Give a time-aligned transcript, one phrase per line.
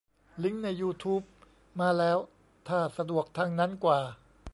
[0.43, 1.21] ลิงก์ในยูทูบ
[1.79, 2.17] มาแล้ว
[2.67, 3.99] ถ้าสะดวกทางนั้นกว่า